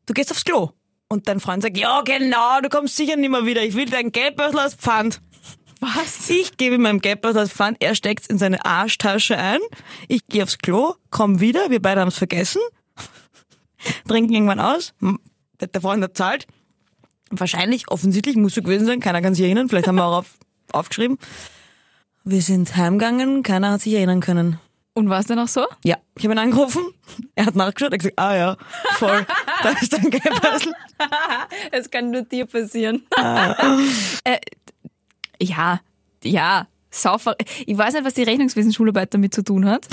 [0.06, 0.70] du gehst aufs Klo.
[1.08, 3.62] Und dein Freund sagt, ja genau, du kommst sicher nicht mehr wieder.
[3.62, 5.20] Ich will dein Geldbeutel als Pfand.
[5.80, 6.30] Was?
[6.30, 9.60] Ich gebe ihm meinem Geldbeutel als Pfand, er steckt's in seine Arschtasche ein.
[10.08, 12.62] Ich gehe aufs Klo, komm wieder, wir beide haben's vergessen.
[14.08, 14.94] Trinken irgendwann aus.
[15.60, 16.46] Der der Freund hat zahlt.
[17.30, 20.38] Wahrscheinlich, offensichtlich, muss so gewesen sein, keiner kann sich erinnern, vielleicht haben wir auch auf,
[20.74, 21.18] aufgeschrieben.
[22.24, 24.58] Wir sind heimgegangen, keiner hat sich erinnern können.
[24.94, 25.66] Und war es dann auch so?
[25.82, 26.84] Ja, ich habe ihn angerufen,
[27.34, 28.56] er hat nachgeschaut, er hat gesagt, ah ja,
[28.92, 29.26] voll,
[29.62, 30.72] da ist dein Geldbeutel.
[31.72, 33.04] Es kann nur dir passieren.
[34.24, 34.38] äh,
[35.40, 35.80] ja,
[36.22, 37.36] ja, saufer.
[37.66, 39.88] Ich weiß nicht, was die Rechnungswesen-Schularbeit damit zu tun hat.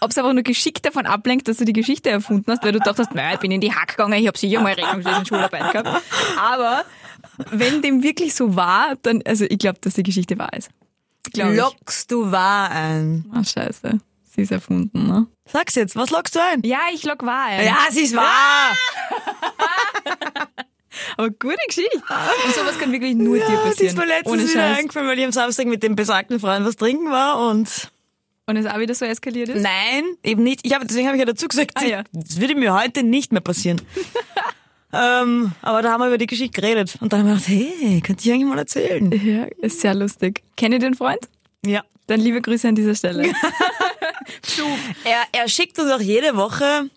[0.00, 2.80] Ob es aber nur geschickt davon ablenkt, dass du die Geschichte erfunden hast, weil du
[2.80, 6.02] dachtest, naja, ich bin in die Hack gegangen, ich habe sicher mal Rechnungswesen-Schularbeit gehabt.
[6.38, 6.84] Aber
[7.50, 10.70] wenn dem wirklich so war, dann, also ich glaube, dass die Geschichte wahr ist.
[11.32, 11.56] Glaub ich.
[11.58, 13.24] Lockst du wahr ein?
[13.32, 13.98] Ah, scheiße.
[14.34, 15.26] Sie ist erfunden, ne?
[15.46, 16.62] Sag's jetzt, was lockst du ein?
[16.64, 17.64] Ja, ich log wahr ein.
[17.64, 18.76] Ja, sie ist wahr!
[21.16, 21.96] Aber gute Geschichte.
[21.98, 23.86] Und sowas kann wirklich nur dir Ja, das passieren.
[23.88, 24.78] ist mir letztens Ohne wieder Scheiß.
[24.78, 27.90] eingefallen, weil ich am Samstag mit dem besagten Freund was trinken war und
[28.46, 29.62] Und es auch wieder so eskaliert ist?
[29.62, 30.60] nein, eben nicht.
[30.64, 32.04] Ich habe deswegen habe ich ja dazu gesagt, Ah, ja.
[32.12, 33.80] das würde mir heute nicht mehr passieren.
[34.94, 38.00] ähm, aber da haben wir über die Geschichte geredet und da haben wir gedacht, hey,
[38.00, 39.10] könnt ihr eigentlich mal erzählen?
[39.12, 40.42] Ja, ist sehr lustig.
[40.56, 41.28] Kennt ihr den Freund?
[41.64, 41.82] Ja.
[42.06, 43.32] Dann liebe Grüße an dieser Stelle.
[45.04, 46.88] Er, er schickt uns auch jede Woche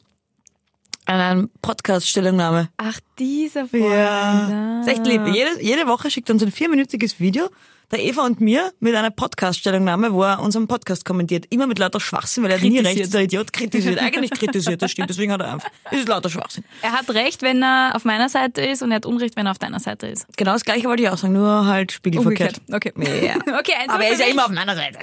[1.05, 2.69] eine Podcast-Stellungnahme.
[2.77, 3.83] Ach, dieser Freund.
[3.83, 4.81] Ja.
[4.81, 5.21] Ist echt lieb.
[5.27, 7.49] Jede, jede Woche schickt er uns ein vierminütiges Video,
[7.91, 11.45] der Eva und mir, mit einer Podcast-Stellungnahme, wo er unseren Podcast kommentiert.
[11.49, 13.99] Immer mit lauter Schwachsinn, weil er nie recht, der Idiot kritisiert.
[13.99, 15.69] Eigentlich kritisiert, das stimmt, deswegen hat er einfach.
[15.91, 16.65] Es ist lauter Schwachsinn.
[16.81, 19.51] Er hat recht, wenn er auf meiner Seite ist und er hat Unrecht, wenn er
[19.51, 20.25] auf deiner Seite ist.
[20.35, 22.61] Genau das gleiche wollte ich auch sagen, nur halt spiegelverkehrt.
[22.71, 22.93] Okay.
[23.25, 23.35] Ja.
[23.57, 24.99] Okay, eins Aber er ist ja immer auf meiner Seite.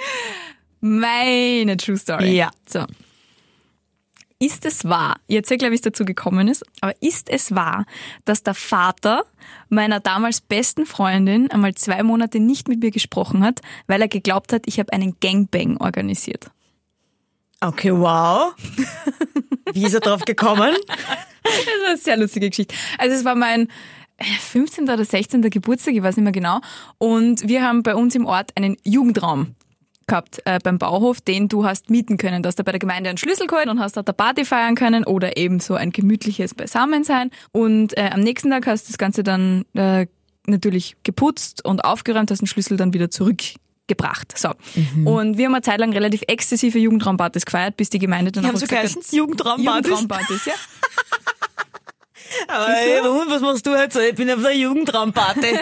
[0.80, 2.36] Meine True Story.
[2.36, 2.50] Ja.
[2.68, 2.84] So.
[4.40, 7.86] Ist es wahr, ich erzähle gleich, wie es dazu gekommen ist, aber ist es wahr,
[8.24, 9.24] dass der Vater
[9.68, 14.52] meiner damals besten Freundin einmal zwei Monate nicht mit mir gesprochen hat, weil er geglaubt
[14.52, 16.50] hat, ich habe einen Gangbang organisiert?
[17.60, 18.54] Okay, wow.
[19.72, 20.74] Wie ist er drauf gekommen?
[21.44, 22.74] Das war eine sehr lustige Geschichte.
[22.96, 23.68] Also es war mein
[24.16, 24.84] äh, 15.
[24.84, 25.42] oder 16.
[25.50, 26.60] Geburtstag, ich weiß nicht mehr genau.
[26.96, 29.54] Und wir haben bei uns im Ort einen Jugendraum
[30.06, 32.42] gehabt äh, beim Bauhof, den du hast mieten können.
[32.42, 34.74] Du hast da bei der Gemeinde einen Schlüssel geholt und hast dort eine Party feiern
[34.74, 37.30] können oder eben so ein gemütliches Beisammensein.
[37.52, 40.06] Und äh, am nächsten Tag hast du das Ganze dann äh,
[40.46, 44.36] natürlich geputzt und aufgeräumt, hast den Schlüssel dann wieder zurückgebracht.
[44.36, 44.50] So.
[45.04, 48.56] Und wir haben eine Zeit lang relativ exzessive Jugendraumpartys gefeiert, bis die Gemeinde dann auch
[48.56, 49.90] so gesagt hat, Jugendraumpartys.
[49.90, 50.54] Jugendraumpartys, ja.
[52.48, 53.96] Aber ey, was machst du jetzt?
[53.96, 55.58] Ich bin auf der Jugendraumparty.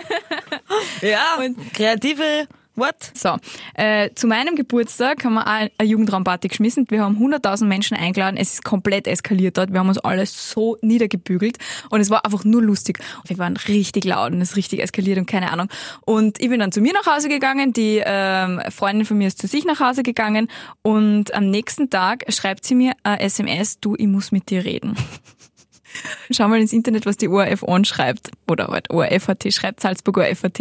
[1.03, 2.95] ja, Und- kreative, what?
[3.15, 3.37] So,
[3.75, 6.87] äh, zu meinem Geburtstag haben wir auch eine Jugendraumparty geschmissen.
[6.89, 8.37] Wir haben 100.000 Menschen eingeladen.
[8.37, 9.73] Es ist komplett eskaliert dort.
[9.73, 11.59] Wir haben uns alles so niedergebügelt
[11.91, 12.99] und es war einfach nur lustig.
[13.27, 15.69] Wir waren richtig laut und es ist richtig eskaliert und keine Ahnung.
[16.05, 17.73] Und ich bin dann zu mir nach Hause gegangen.
[17.73, 20.49] Die ähm, Freundin von mir ist zu sich nach Hause gegangen
[20.83, 24.97] und am nächsten Tag schreibt sie mir eine SMS, du, ich muss mit dir reden.
[26.31, 28.31] Schau mal ins Internet, was die ORF On schreibt.
[28.49, 30.59] Oder halt ORF.at schreibt, Salzburg ORF.at.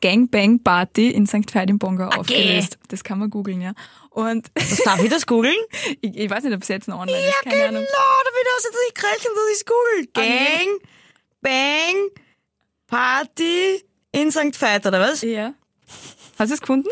[0.00, 1.54] Gangbang Party in St.
[1.54, 2.78] Veit im Bongau aufgelöst.
[2.88, 3.72] Das kann man googeln, ja.
[4.10, 5.56] Und Was darf ich das googeln?
[6.00, 7.84] ich, ich weiß nicht, ob es jetzt noch online ist, keine Ahnung.
[7.84, 10.06] damit hast du jetzt nicht gerechnet, dass ich google.
[10.12, 10.80] Gang,
[11.40, 12.10] Bang,
[12.86, 14.60] Party in St.
[14.60, 15.22] Veit, oder was?
[15.22, 15.54] Ja.
[16.38, 16.88] Hast du es gefunden?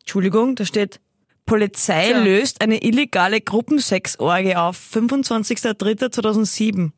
[0.00, 1.00] Entschuldigung, da steht,
[1.46, 2.20] Polizei So.
[2.22, 4.78] löst eine illegale Gruppensexorgie auf.
[4.92, 6.90] 25.03.2007.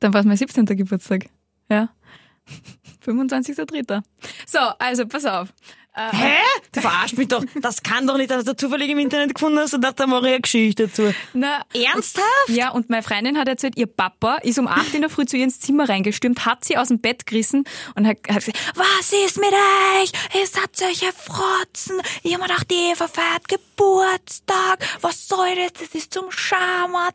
[0.00, 0.64] Dann war es mein 17.
[0.66, 1.26] Geburtstag.
[1.68, 1.90] Ja.
[3.04, 4.02] 25.3.
[4.46, 5.48] So, also pass auf.
[5.96, 6.36] Äh, Hä?
[6.72, 7.42] Du verarschst mich doch.
[7.62, 10.26] Das kann doch nicht, dass du zufällig im Internet gefunden hast und dachte, da mache
[10.26, 11.14] ich eine Geschichte dazu.
[11.32, 12.26] Na, Ernsthaft?
[12.48, 15.38] Ja, und meine Freundin hat erzählt, ihr Papa ist um 8 in der Früh zu
[15.38, 19.12] ihr ins Zimmer reingestürmt, hat sie aus dem Bett gerissen und hat, hat gesagt, was
[19.26, 20.12] ist mit euch?
[20.38, 21.98] Ihr seid solche Frotzen.
[22.22, 24.86] Ich hab mir gedacht, die Eva feiert Geburtstag.
[25.00, 25.72] Was soll das?
[25.72, 27.08] Das ist zum Schama.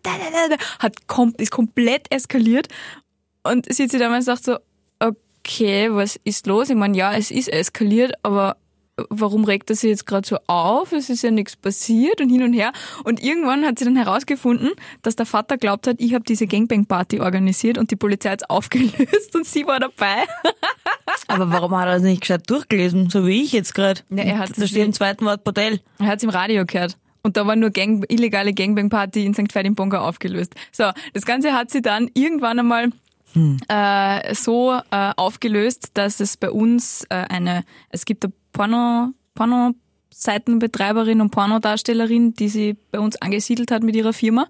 [0.79, 2.67] Hat kom ist komplett eskaliert.
[3.43, 4.57] Und sie hat sich damals gedacht so,
[5.45, 6.69] okay, was ist los?
[6.69, 8.57] Ich meine, ja, es ist eskaliert, aber
[9.09, 10.91] warum regt er sich jetzt gerade so auf?
[10.91, 12.71] Es ist ja nichts passiert und hin und her.
[13.03, 17.19] Und irgendwann hat sie dann herausgefunden, dass der Vater glaubt hat, ich habe diese Gangbang-Party
[17.19, 20.23] organisiert und die Polizei hat's aufgelöst und sie war dabei.
[21.27, 24.01] Aber warum hat er das nicht gescheit durchgelesen, so wie ich jetzt gerade?
[24.09, 25.79] Ja, er hat Da steht im zweiten Wort Bordell.
[25.99, 26.97] Er hat's im Radio gehört.
[27.23, 29.51] Und da war nur Gang, illegale Gangbang-Party in St.
[29.51, 30.55] Ferdinand aufgelöst.
[30.71, 32.91] So, das Ganze hat sie dann irgendwann einmal
[33.67, 41.21] äh, so äh, aufgelöst, dass es bei uns äh, eine, es gibt eine Porno, Porno-Seitenbetreiberin
[41.21, 44.47] und Pornodarstellerin, die sie bei uns angesiedelt hat mit ihrer Firma.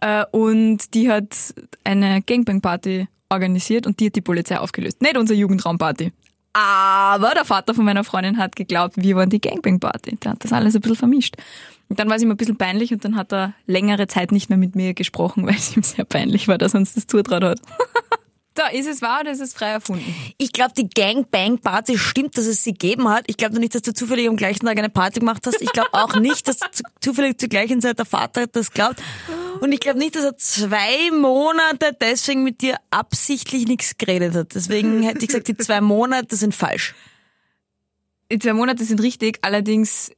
[0.00, 5.02] Äh, und die hat eine Gangbang-Party organisiert und die hat die Polizei aufgelöst.
[5.02, 6.12] Nicht unsere Jugendraumparty.
[6.52, 10.16] Aber der Vater von meiner Freundin hat geglaubt, wir waren die Gangbang-Party.
[10.16, 11.36] Der hat das alles ein bisschen vermischt.
[11.88, 14.50] Und dann war es ihm ein bisschen peinlich und dann hat er längere Zeit nicht
[14.50, 17.42] mehr mit mir gesprochen, weil es ihm sehr peinlich war, dass er uns das zutraut
[17.42, 17.60] hat.
[18.58, 20.14] Da, ist es wahr oder ist es frei erfunden?
[20.38, 23.24] Ich glaube, die Gangbang-Party stimmt, dass es sie gegeben hat.
[23.26, 25.60] Ich glaube nicht, dass du zufällig am gleichen Tag eine Party gemacht hast.
[25.62, 29.00] Ich glaube auch nicht, dass zu- zufällig zur gleichen Zeit der Vater das glaubt.
[29.60, 34.54] Und ich glaube nicht, dass er zwei Monate deswegen mit dir absichtlich nichts geredet hat.
[34.54, 36.94] Deswegen hätte ich gesagt, die zwei Monate sind falsch.
[38.30, 40.10] Die zwei Monate sind richtig, allerdings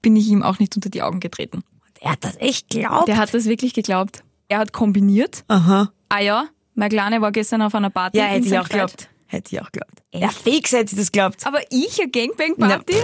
[0.00, 1.62] bin ich ihm auch nicht unter die Augen getreten.
[2.00, 3.08] Er hat das echt glaubt.
[3.08, 4.22] Der hat das wirklich geglaubt.
[4.48, 5.44] Er hat kombiniert.
[5.48, 5.92] Aha.
[6.08, 8.18] Ah ja, meine Kleine war gestern auf einer Party.
[8.18, 9.08] Ja, hätte ich auch geglaubt.
[9.26, 10.00] Hätte ich auch geglaubt.
[10.14, 11.44] Ja, fix hätte ich das geglaubt.
[11.44, 12.94] Aber ich, eine Gangbang-Party?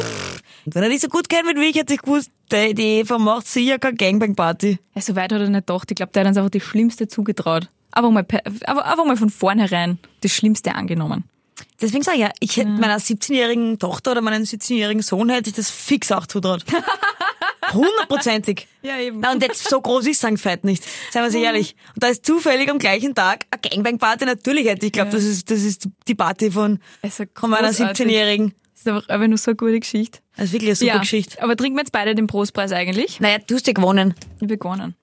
[0.64, 3.18] Und wenn er dich so gut kennt wie ich, hätte ich gewusst, die, die Eva
[3.18, 4.78] macht sicher keine Gangbang-Party.
[4.94, 5.90] Ja, so weit hat er nicht gedacht.
[5.90, 7.68] Ich glaube, der hat uns einfach das Schlimmste zugetraut.
[7.90, 8.24] Aber mal,
[8.64, 11.24] aber einfach mal von vornherein das Schlimmste angenommen.
[11.80, 15.56] Deswegen sage ich ja, ich hätte meiner 17-jährigen Tochter oder meinem 17-jährigen Sohn hätte ich
[15.56, 16.64] das fix auch zutraut.
[17.74, 18.68] Hundertprozentig.
[18.84, 19.20] Ja, eben.
[19.20, 20.44] Na, und jetzt so groß ist St.
[20.44, 20.84] Veit nicht.
[21.10, 21.74] Seien wir sich ehrlich.
[21.94, 24.26] Und da ist zufällig am gleichen Tag eine Gangbang-Party.
[24.26, 28.06] Natürlich hätte ich glaubt, das ist, das ist die Party von, Also von meiner großartig.
[28.06, 28.54] 17-jährigen.
[28.72, 30.18] Das ist einfach, einfach nur so eine gute Geschichte.
[30.36, 31.42] Das ist wirklich eine super ja, Geschichte.
[31.42, 33.20] aber trinken wir jetzt beide den Prostpreis eigentlich?
[33.20, 34.14] Naja, du hast ja gewonnen.
[34.36, 34.94] Ich habe gewonnen.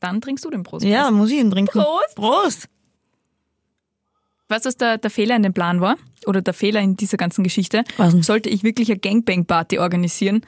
[0.00, 0.92] Dann trinkst du den Prostpreis.
[0.92, 1.78] Ja, muss ich ihn trinken.
[1.80, 2.16] Prost.
[2.16, 2.68] Prost.
[4.48, 5.96] Weißt du, was der, der Fehler in dem Plan war?
[6.26, 7.84] Oder der Fehler in dieser ganzen Geschichte?
[7.98, 8.22] Was denn?
[8.22, 10.42] Sollte ich wirklich eine Gangbang-Party organisieren,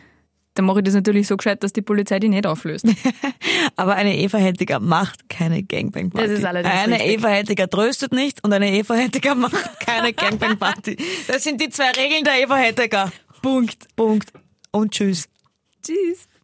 [0.61, 2.87] dann mache ich das natürlich so gescheit, dass die Polizei die nicht auflöst.
[3.77, 6.29] Aber eine Eva Hettiger macht keine Gangbang-Party.
[6.29, 7.19] Das ist allerdings Eine richtig.
[7.19, 10.99] Eva Hettiger tröstet nicht und eine Eva Hettiger macht keine Gangbang-Party.
[11.29, 13.11] Das sind die zwei Regeln der Eva Hettiger.
[13.41, 13.89] Punkt.
[13.97, 14.35] Punkt.
[14.71, 15.31] Und tschüss.
[15.83, 16.29] Tschüss.